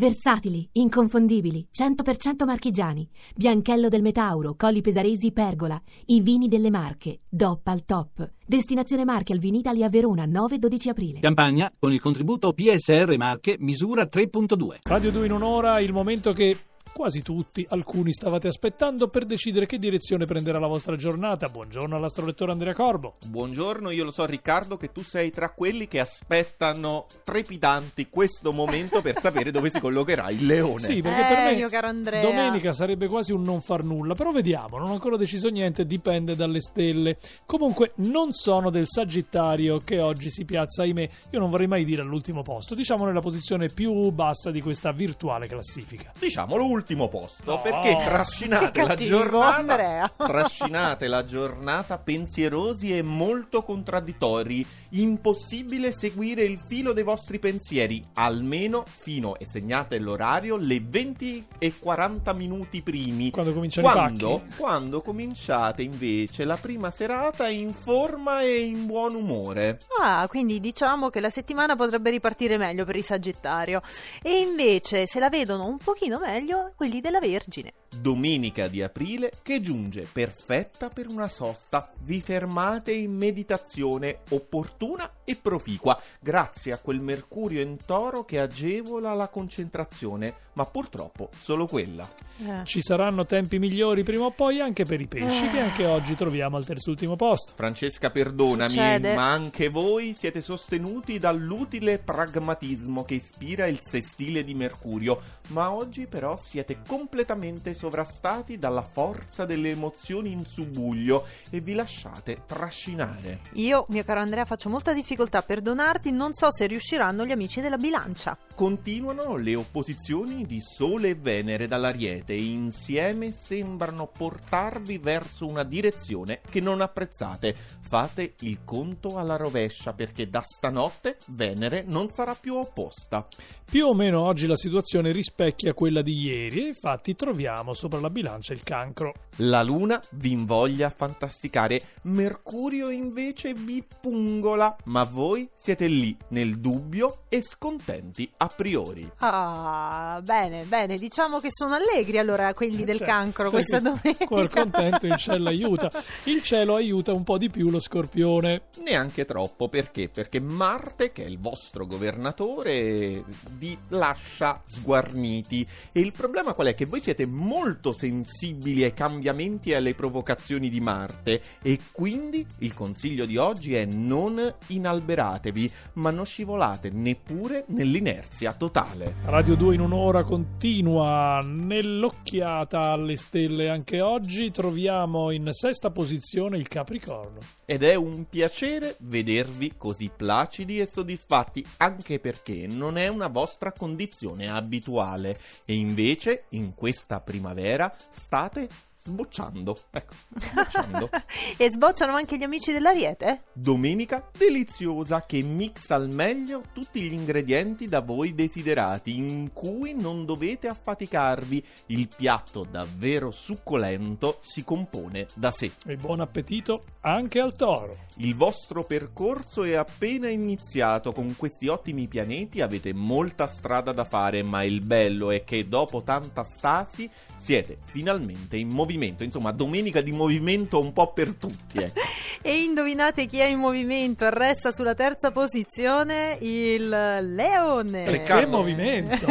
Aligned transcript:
Versatili, 0.00 0.66
inconfondibili, 0.72 1.68
100% 1.70 2.46
marchigiani. 2.46 3.06
Bianchello 3.36 3.90
del 3.90 4.00
Metauro, 4.00 4.54
Colli 4.56 4.80
Pesaresi, 4.80 5.30
Pergola. 5.30 5.78
I 6.06 6.22
vini 6.22 6.48
delle 6.48 6.70
Marche, 6.70 7.20
DOP 7.28 7.66
al 7.66 7.84
top. 7.84 8.32
Destinazione 8.46 9.04
Marche 9.04 9.34
al 9.34 9.38
Vinitalia 9.38 9.84
a 9.84 9.88
Verona, 9.90 10.24
9-12 10.24 10.88
aprile. 10.88 11.20
Campagna 11.20 11.70
con 11.78 11.92
il 11.92 12.00
contributo 12.00 12.54
PSR 12.54 13.14
Marche 13.18 13.56
misura 13.60 14.08
3.2. 14.10 14.78
Radio 14.84 15.10
2 15.10 15.26
in 15.26 15.32
un'ora, 15.32 15.80
il 15.80 15.92
momento 15.92 16.32
che 16.32 16.56
quasi 16.92 17.22
tutti, 17.22 17.64
alcuni 17.70 18.12
stavate 18.12 18.48
aspettando 18.48 19.08
per 19.08 19.24
decidere 19.24 19.64
che 19.66 19.78
direzione 19.78 20.26
prenderà 20.26 20.58
la 20.58 20.66
vostra 20.66 20.96
giornata. 20.96 21.48
Buongiorno 21.48 21.96
all'astrolettore 21.96 22.52
Andrea 22.52 22.74
Corbo. 22.74 23.14
Buongiorno, 23.26 23.90
io 23.90 24.04
lo 24.04 24.10
so 24.10 24.26
Riccardo 24.26 24.76
che 24.76 24.92
tu 24.92 25.02
sei 25.02 25.30
tra 25.30 25.50
quelli 25.50 25.88
che 25.88 26.00
aspettano 26.00 27.06
trepidanti 27.24 28.08
questo 28.10 28.52
momento 28.52 29.00
per 29.00 29.18
sapere 29.18 29.50
dove 29.50 29.70
si 29.70 29.80
collocherà 29.80 30.28
il 30.30 30.44
leone. 30.44 30.80
Sì, 30.80 31.00
perché 31.00 31.20
Eh, 31.24 31.34
per 31.34 31.44
me 31.44 31.54
mio 31.54 31.68
caro 31.68 31.86
Andrea. 31.86 32.20
domenica 32.20 32.72
sarebbe 32.72 33.06
quasi 33.06 33.32
un 33.32 33.42
non 33.42 33.62
far 33.62 33.82
nulla, 33.82 34.14
però 34.14 34.30
vediamo, 34.30 34.76
non 34.76 34.90
ho 34.90 34.92
ancora 34.92 35.16
deciso 35.16 35.48
niente, 35.48 35.86
dipende 35.86 36.36
dalle 36.36 36.60
stelle. 36.60 37.16
Comunque 37.46 37.92
non 37.96 38.32
sono 38.32 38.68
del 38.68 38.86
Sagittario 38.86 39.78
che 39.78 40.00
oggi 40.00 40.28
si 40.28 40.44
piazza, 40.44 40.82
ahimè, 40.82 41.08
io 41.30 41.38
non 41.38 41.48
vorrei 41.48 41.66
mai 41.66 41.84
dire 41.84 42.02
all'ultimo 42.02 42.42
posto, 42.42 42.74
diciamo 42.74 43.06
nella 43.06 43.20
posizione 43.20 43.68
più 43.68 44.10
bassa 44.10 44.50
di 44.50 44.60
questa 44.60 44.92
virtuale 44.92 45.46
classifica. 45.46 46.12
Diciamolo 46.18 46.64
ultimo 46.64 46.79
posto, 47.08 47.52
No. 47.56 47.60
perché 47.60 47.96
trascinate 48.04 48.82
la 48.82 48.94
giornata 48.94 49.56
Andrea. 49.56 50.12
trascinate 50.16 51.06
la 51.08 51.24
giornata 51.24 51.98
pensierosi 51.98 52.96
e 52.96 53.02
molto 53.02 53.62
contraddittori. 53.62 54.66
Impossibile 54.90 55.92
seguire 55.92 56.42
il 56.44 56.58
filo 56.58 56.92
dei 56.92 57.02
vostri 57.02 57.38
pensieri, 57.38 58.02
almeno 58.14 58.84
fino 58.86 59.36
e 59.38 59.46
segnate 59.46 59.98
l'orario 59.98 60.56
le 60.56 60.80
20 60.82 61.46
e 61.58 61.74
40 61.78 62.32
minuti 62.32 62.80
primi. 62.82 63.30
Quando 63.30 63.52
cominciano 63.52 63.90
Quando, 63.90 64.28
i 64.36 64.38
pacchi? 64.38 64.56
quando 64.60 65.00
cominciate 65.02 65.82
invece 65.82 66.44
la 66.44 66.56
prima 66.56 66.90
serata 66.90 67.48
in 67.48 67.72
forma 67.74 68.40
e 68.42 68.60
in 68.60 68.86
buon 68.86 69.14
umore. 69.14 69.80
Ah, 70.00 70.26
quindi 70.28 70.60
diciamo 70.60 71.10
che 71.10 71.20
la 71.20 71.30
settimana 71.30 71.76
potrebbe 71.76 72.10
ripartire 72.10 72.56
meglio 72.56 72.84
per 72.84 72.96
il 72.96 73.04
Sagittario. 73.04 73.82
E 74.22 74.38
invece 74.38 75.06
se 75.06 75.18
la 75.18 75.28
vedono 75.28 75.66
un 75.66 75.78
pochino 75.78 76.18
meglio 76.18 76.69
quelli 76.74 77.00
della 77.00 77.20
Vergine. 77.20 77.72
Domenica 78.00 78.68
di 78.68 78.82
aprile 78.82 79.32
che 79.42 79.60
giunge 79.60 80.06
perfetta 80.10 80.88
per 80.88 81.08
una 81.08 81.28
sosta. 81.28 81.90
Vi 82.02 82.20
fermate 82.20 82.92
in 82.92 83.12
meditazione 83.16 84.20
opportuna 84.30 85.08
e 85.24 85.36
proficua, 85.40 86.00
grazie 86.20 86.72
a 86.72 86.78
quel 86.78 87.00
mercurio 87.00 87.60
in 87.60 87.76
toro 87.84 88.24
che 88.24 88.40
agevola 88.40 89.12
la 89.14 89.28
concentrazione, 89.28 90.34
ma 90.54 90.64
purtroppo 90.64 91.30
solo 91.36 91.66
quella. 91.66 92.08
Eh. 92.44 92.64
Ci 92.64 92.80
saranno 92.80 93.26
tempi 93.26 93.58
migliori 93.58 94.02
prima 94.02 94.24
o 94.24 94.30
poi 94.30 94.60
anche 94.60 94.84
per 94.84 95.00
i 95.00 95.06
pesci, 95.06 95.48
che 95.48 95.60
anche 95.60 95.84
oggi 95.86 96.14
troviamo 96.14 96.56
al 96.56 96.64
terzultimo 96.64 97.16
posto. 97.16 97.52
Francesca, 97.54 98.10
perdonami, 98.10 98.70
Succede. 98.70 99.14
ma 99.14 99.30
anche 99.30 99.68
voi 99.68 100.14
siete 100.14 100.40
sostenuti 100.40 101.18
dall'utile 101.18 101.98
pragmatismo 101.98 103.04
che 103.04 103.14
ispira 103.14 103.66
il 103.66 103.80
sestile 103.82 104.44
di 104.44 104.54
Mercurio, 104.54 105.20
ma 105.48 105.72
oggi 105.72 106.06
però 106.06 106.36
siete 106.60 106.80
completamente 106.86 107.72
sovrastati 107.72 108.58
dalla 108.58 108.82
forza 108.82 109.46
delle 109.46 109.70
emozioni 109.70 110.30
in 110.32 110.44
subbuglio 110.44 111.24
e 111.48 111.60
vi 111.60 111.72
lasciate 111.72 112.42
trascinare. 112.46 113.40
Io, 113.54 113.86
mio 113.88 114.04
caro 114.04 114.20
Andrea, 114.20 114.44
faccio 114.44 114.68
molta 114.68 114.92
difficoltà 114.92 115.38
a 115.38 115.42
perdonarti, 115.42 116.10
non 116.10 116.34
so 116.34 116.50
se 116.50 116.66
riusciranno 116.66 117.24
gli 117.24 117.30
amici 117.30 117.62
della 117.62 117.78
bilancia. 117.78 118.36
Continuano 118.54 119.36
le 119.36 119.54
opposizioni 119.54 120.44
di 120.44 120.60
Sole 120.60 121.10
e 121.10 121.14
Venere 121.14 121.66
dall'Ariete 121.66 122.34
e 122.34 122.42
insieme 122.42 123.32
sembrano 123.32 124.06
portarvi 124.06 124.98
verso 124.98 125.46
una 125.46 125.64
direzione 125.64 126.40
che 126.48 126.60
non 126.60 126.82
apprezzate. 126.82 127.56
Fate 127.80 128.34
il 128.40 128.64
conto 128.64 129.16
alla 129.16 129.36
rovescia 129.36 129.94
perché 129.94 130.28
da 130.28 130.42
stanotte 130.42 131.16
Venere 131.28 131.84
non 131.86 132.10
sarà 132.10 132.34
più 132.34 132.56
opposta. 132.56 133.26
Più 133.64 133.86
o 133.86 133.94
meno 133.94 134.20
oggi 134.20 134.46
la 134.46 134.56
situazione 134.56 135.10
rispecchia 135.10 135.72
quella 135.72 136.02
di 136.02 136.12
ieri 136.12 136.49
e 136.58 136.66
infatti 136.66 137.14
troviamo 137.14 137.72
sopra 137.72 138.00
la 138.00 138.10
bilancia 138.10 138.52
il 138.52 138.62
cancro. 138.62 139.14
La 139.36 139.62
Luna 139.62 140.02
vi 140.12 140.32
invoglia 140.32 140.88
a 140.88 140.90
fantasticare, 140.90 141.80
Mercurio 142.02 142.90
invece 142.90 143.54
vi 143.54 143.82
pungola, 144.00 144.76
ma 144.84 145.04
voi 145.04 145.48
siete 145.54 145.86
lì 145.86 146.16
nel 146.28 146.58
dubbio 146.58 147.22
e 147.28 147.42
scontenti 147.42 148.30
a 148.36 148.48
priori. 148.48 149.10
Ah, 149.18 150.20
bene, 150.22 150.64
bene, 150.64 150.98
diciamo 150.98 151.40
che 151.40 151.48
sono 151.50 151.74
allegri 151.74 152.18
allora 152.18 152.52
quelli 152.54 152.84
del 152.84 152.98
Cioè, 152.98 153.06
cancro 153.06 153.50
questa 153.50 153.80
domenica. 153.80 154.26
Col 154.26 154.50
contento 154.50 155.06
il 155.06 155.16
cielo 155.16 155.48
aiuta. 155.48 155.90
Il 156.24 156.42
cielo 156.42 156.74
aiuta 156.74 157.12
un 157.12 157.22
po' 157.22 157.38
di 157.38 157.48
più 157.48 157.70
lo 157.70 157.80
scorpione. 157.80 158.62
Neanche 158.84 159.24
troppo, 159.24 159.68
perché? 159.68 160.08
Perché 160.08 160.40
Marte, 160.40 161.12
che 161.12 161.24
è 161.24 161.26
il 161.26 161.38
vostro 161.38 161.86
governatore, 161.86 163.24
vi 163.52 163.78
lascia 163.88 164.60
sguarniti. 164.66 165.66
E 165.92 166.00
il 166.00 166.12
problema 166.12 166.39
qual 166.54 166.68
è? 166.68 166.74
Che 166.74 166.86
voi 166.86 167.00
siete 167.00 167.26
molto 167.26 167.92
sensibili 167.92 168.82
ai 168.82 168.92
cambiamenti 168.92 169.70
e 169.70 169.76
alle 169.76 169.94
provocazioni 169.94 170.68
di 170.68 170.80
Marte. 170.80 171.40
E 171.62 171.78
quindi 171.92 172.44
il 172.58 172.74
consiglio 172.74 173.26
di 173.26 173.36
oggi 173.36 173.74
è 173.74 173.84
non 173.84 174.54
inalberatevi, 174.66 175.70
ma 175.94 176.10
non 176.10 176.24
scivolate 176.24 176.90
neppure 176.90 177.64
nell'inerzia 177.68 178.52
totale. 178.52 179.16
Radio 179.24 179.54
2 179.54 179.74
in 179.74 179.80
un'ora 179.80 180.24
continua 180.24 181.40
nell'occhiata 181.44 182.90
alle 182.90 183.16
stelle 183.16 183.68
anche 183.68 184.00
oggi 184.00 184.50
troviamo 184.50 185.30
in 185.30 185.48
sesta 185.52 185.90
posizione 185.90 186.56
il 186.56 186.68
Capricorno. 186.68 187.38
Ed 187.64 187.82
è 187.82 187.94
un 187.94 188.26
piacere 188.28 188.96
vedervi 189.00 189.74
così 189.76 190.10
placidi 190.14 190.80
e 190.80 190.86
soddisfatti, 190.86 191.64
anche 191.76 192.18
perché 192.18 192.66
non 192.68 192.96
è 192.96 193.06
una 193.08 193.28
vostra 193.28 193.72
condizione 193.72 194.50
abituale. 194.50 195.38
E 195.64 195.74
invece, 195.74 196.29
in 196.50 196.74
questa 196.74 197.20
primavera, 197.20 197.94
state 198.10 198.68
sbocciando. 199.02 199.76
Ecco, 199.90 200.14
sbocciando. 200.36 201.10
e 201.56 201.70
sbocciano 201.70 202.14
anche 202.14 202.36
gli 202.36 202.42
amici 202.42 202.72
dell'Ariete? 202.72 203.44
Domenica 203.52 204.28
deliziosa 204.36 205.24
che 205.26 205.42
mixa 205.42 205.94
al 205.94 206.12
meglio 206.12 206.62
tutti 206.72 207.00
gli 207.02 207.12
ingredienti 207.12 207.86
da 207.86 208.00
voi 208.00 208.34
desiderati, 208.34 209.16
in 209.16 209.52
cui 209.52 209.94
non 209.94 210.24
dovete 210.24 210.68
affaticarvi. 210.68 211.64
Il 211.86 212.08
piatto 212.14 212.66
davvero 212.70 213.30
succolento 213.30 214.38
si 214.40 214.64
compone 214.64 215.26
da 215.34 215.50
sé. 215.50 215.70
E 215.86 215.96
buon 215.96 216.20
appetito 216.20 216.84
anche 217.00 217.40
al 217.40 217.54
toro. 217.54 217.96
Il 218.16 218.34
vostro 218.34 218.84
percorso 218.84 219.64
è 219.64 219.74
appena 219.74 220.28
iniziato, 220.28 221.12
con 221.12 221.34
questi 221.36 221.68
ottimi 221.68 222.06
pianeti 222.06 222.60
avete 222.60 222.92
molta 222.92 223.46
strada 223.46 223.92
da 223.92 224.04
fare, 224.04 224.42
ma 224.42 224.62
il 224.62 224.84
bello 224.84 225.30
è 225.30 225.42
che 225.42 225.66
dopo 225.66 226.02
tanta 226.02 226.42
stasi 226.42 227.10
siete 227.38 227.78
finalmente 227.84 228.58
in 228.58 228.68
movimento, 228.68 228.89
insomma 229.24 229.52
domenica 229.52 230.00
di 230.00 230.12
movimento 230.12 230.80
un 230.80 230.92
po' 230.92 231.12
per 231.12 231.34
tutti. 231.34 231.78
Eh. 231.78 231.92
E 232.42 232.62
indovinate 232.62 233.26
chi 233.26 233.38
è 233.38 233.44
in 233.44 233.58
movimento? 233.58 234.30
Resta 234.30 234.72
sulla 234.72 234.94
terza 234.94 235.30
posizione 235.30 236.38
il 236.40 236.88
Leone. 236.88 238.10
Riccardo. 238.10 238.40
che 238.40 238.46
movimento! 238.46 239.26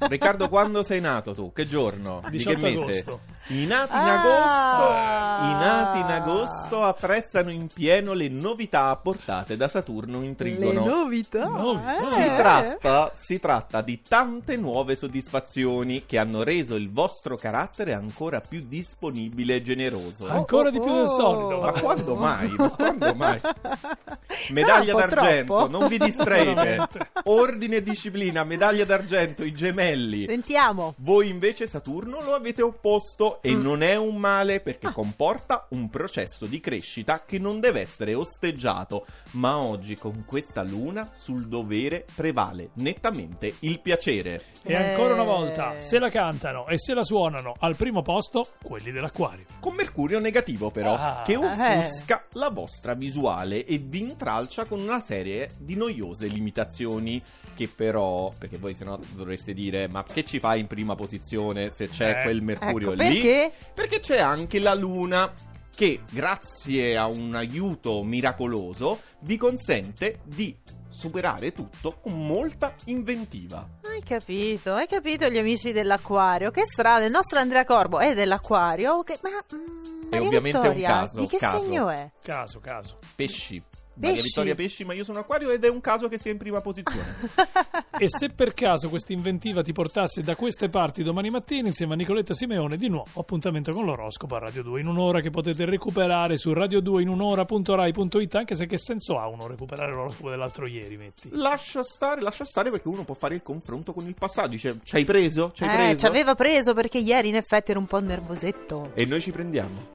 Riccardo, 0.08 0.48
quando 0.48 0.82
sei 0.82 1.00
nato 1.00 1.32
tu? 1.32 1.52
Che 1.52 1.66
giorno? 1.68 2.22
Di 2.24 2.38
18 2.38 2.56
che 2.58 2.62
mese? 2.62 2.80
agosto. 2.82 3.20
I 3.48 3.66
nati 3.66 3.92
in 3.92 3.98
Ah. 3.98 4.20
agosto, 4.20 5.44
i 5.46 5.52
nati 5.64 5.98
in 5.98 6.04
agosto 6.06 6.82
apprezzano 6.82 7.50
in 7.50 7.68
pieno 7.72 8.14
le 8.14 8.28
novità 8.28 8.86
apportate 8.88 9.56
da 9.56 9.68
Saturno 9.68 10.22
in 10.22 10.30
Le 10.30 10.34
trigono. 10.34 10.84
novità. 10.86 11.44
Novità. 11.46 11.94
eh. 11.94 12.02
Si 12.02 12.34
tratta, 12.36 13.10
si 13.14 13.38
tratta 13.38 13.80
di 13.82 14.00
tante 14.02 14.56
nuove 14.56 14.96
soddisfazioni 14.96 16.04
che 16.06 16.18
hanno 16.18 16.42
reso 16.42 16.74
il 16.74 16.90
vostro 16.90 17.36
carattere 17.36 17.92
ancora 17.92 18.40
più 18.40 18.62
disponibile 18.78 19.56
e 19.56 19.62
generoso. 19.62 20.28
Ancora 20.28 20.68
di 20.70 20.80
più 20.80 20.92
del 20.92 21.02
Oh. 21.04 21.06
solito. 21.06 21.58
Ma 21.60 21.72
quando 21.72 22.14
mai? 22.16 22.48
Ma 22.56 22.70
quando 22.70 23.14
mai? 23.14 23.40
Medaglia 24.50 24.94
d'argento, 24.94 25.54
troppo? 25.56 25.78
non 25.78 25.88
vi 25.88 25.98
distraete. 25.98 26.86
Ordine 27.24 27.76
e 27.76 27.82
disciplina, 27.82 28.42
medaglia 28.42 28.84
d'argento, 28.84 29.44
i 29.44 29.52
gemelli. 29.54 30.26
Sentiamo. 30.26 30.94
Voi 30.98 31.28
invece 31.28 31.66
Saturno 31.68 32.20
lo 32.20 32.34
avete 32.34 32.62
opposto 32.62 33.40
e 33.42 33.54
Mm. 33.54 33.60
non 33.60 33.82
è 33.82 33.94
un 33.96 34.16
male 34.16 34.58
perché 34.60 34.90
comporta 34.92 35.66
un 35.70 35.88
processo 35.88 36.46
di 36.46 36.58
crescita 36.60 37.22
che 37.24 37.38
non 37.38 37.60
deve 37.60 37.80
essere 37.80 38.14
osteggiato, 38.14 39.06
ma 39.32 39.58
oggi 39.58 39.96
con 39.96 40.24
questa 40.26 40.62
luna 40.62 41.10
sul 41.14 41.46
dovere 41.46 42.04
prevale 42.14 42.70
nettamente 42.74 43.54
il 43.60 43.80
piacere. 43.80 44.42
E 44.64 44.74
ancora 44.74 45.14
una 45.14 45.22
Eh. 45.22 45.26
volta, 45.26 45.78
se 45.78 45.98
la 46.00 46.08
cantano 46.10 46.66
e 46.66 46.78
se 46.78 46.92
la 46.94 47.04
suonano 47.04 47.54
al 47.60 47.76
primo 47.76 48.02
posto, 48.02 48.48
quelli 48.64 48.90
dell'acquario. 48.90 49.44
Con 49.60 49.74
Mercurio 49.74 50.18
negativo 50.18 50.70
però, 50.70 50.94
Ah. 50.96 51.22
che 51.24 51.36
offusca 51.36 52.24
la 52.32 52.50
vostra 52.50 52.94
visuale 52.94 53.64
e 53.64 53.78
vi 53.78 54.00
intralcia 54.00 54.64
con 54.64 54.80
una 54.80 55.00
serie 55.00 55.50
di 55.58 55.76
noiose 55.76 56.26
limitazioni 56.26 57.22
che 57.54 57.68
però, 57.68 58.32
perché 58.36 58.56
voi 58.58 58.74
sennò 58.74 58.98
dovreste 59.12 59.52
dire 59.52 59.86
ma 59.86 60.02
che 60.02 60.24
ci 60.24 60.40
fai 60.40 60.60
in 60.60 60.66
prima 60.66 60.94
posizione 60.96 61.70
se 61.70 61.88
c'è 61.88 62.18
Eh, 62.20 62.22
quel 62.24 62.42
Mercurio 62.42 62.92
Ecco, 62.92 63.02
lì? 63.02 63.12
perché? 63.20 63.52
Perché 63.74 64.00
c'è 64.00 64.18
anche 64.18 64.58
la 64.58 64.74
Luna 64.74 65.32
che 65.76 66.00
grazie 66.10 66.96
a 66.96 67.06
un 67.06 67.34
aiuto 67.34 68.02
miracoloso 68.04 69.00
vi 69.20 69.36
consente 69.36 70.20
di 70.24 70.56
superare 70.94 71.52
tutto 71.52 71.98
con 72.00 72.26
molta 72.26 72.74
inventiva. 72.86 73.66
Hai 73.82 74.02
capito, 74.02 74.74
hai 74.74 74.86
capito 74.86 75.28
gli 75.28 75.38
amici 75.38 75.72
dell'acquario. 75.72 76.50
Che 76.50 76.62
strano, 76.64 77.04
il 77.04 77.10
nostro 77.10 77.38
Andrea 77.40 77.64
Corbo 77.64 77.98
è 77.98 78.14
dell'acquario. 78.14 79.02
che- 79.02 79.18
Ma 79.22 79.30
mm, 79.30 80.08
Maria 80.10 80.26
ovviamente 80.26 80.58
è 80.58 80.60
un 80.68 80.74
Vittoria, 80.74 80.88
caso, 80.88 81.20
Di 81.20 81.26
che 81.26 81.36
caso. 81.38 81.60
segno 81.60 81.88
è? 81.88 82.10
Caso, 82.22 82.60
caso. 82.60 82.98
Pesci. 83.14 83.62
Maria 83.96 84.14
Pesci. 84.16 84.22
Vittoria 84.28 84.54
Pesci, 84.54 84.84
ma 84.84 84.92
io 84.94 85.04
sono 85.04 85.18
acquario 85.20 85.50
ed 85.50 85.64
è 85.64 85.68
un 85.68 85.80
caso 85.80 86.08
che 86.08 86.18
sia 86.18 86.30
in 86.32 86.38
prima 86.38 86.60
posizione. 86.60 87.14
E 87.96 88.08
se 88.08 88.30
per 88.30 88.54
caso 88.54 88.88
questa 88.88 89.12
inventiva 89.12 89.62
ti 89.62 89.70
portasse 89.72 90.20
da 90.20 90.34
queste 90.34 90.68
parti 90.68 91.04
domani 91.04 91.30
mattina 91.30 91.68
insieme 91.68 91.92
a 91.92 91.96
Nicoletta 91.96 92.34
Simeone, 92.34 92.76
di 92.76 92.88
nuovo 92.88 93.06
appuntamento 93.20 93.72
con 93.72 93.84
l'oroscopo 93.84 94.34
a 94.34 94.40
Radio 94.40 94.64
2 94.64 94.80
in 94.80 94.88
un'ora 94.88 95.20
che 95.20 95.30
potete 95.30 95.64
recuperare 95.64 96.36
su 96.36 96.50
radio2inun'ora.rai.it 96.50 98.34
anche 98.34 98.56
se 98.56 98.66
che 98.66 98.78
senso 98.78 99.18
ha 99.20 99.28
uno 99.28 99.46
recuperare 99.46 99.92
l'oroscopo 99.92 100.28
dell'altro 100.30 100.66
ieri, 100.66 100.96
metti. 100.96 101.28
lascia 101.32 101.84
stare, 101.84 102.20
lascia 102.20 102.44
stare 102.44 102.70
perché 102.70 102.88
uno 102.88 103.04
può 103.04 103.14
fare 103.14 103.36
il 103.36 103.42
confronto 103.42 103.92
con 103.92 104.04
il 104.08 104.14
passato. 104.18 104.48
Dice, 104.48 104.80
ci 104.82 104.96
hai 104.96 105.04
preso? 105.04 105.52
Ci 105.54 105.62
hai 105.62 105.68
Eh, 105.70 105.74
preso? 105.76 105.98
ci 105.98 106.06
aveva 106.06 106.34
preso 106.34 106.74
perché 106.74 106.98
ieri 106.98 107.28
in 107.28 107.36
effetti 107.36 107.70
era 107.70 107.78
un 107.78 107.86
po' 107.86 108.00
nervosetto. 108.00 108.90
E 108.94 109.04
noi 109.06 109.20
ci 109.20 109.30
prendiamo. 109.30 109.92